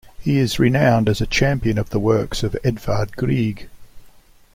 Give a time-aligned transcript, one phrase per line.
[0.19, 3.69] He is renowned as a champion of the works of Edvard Grieg.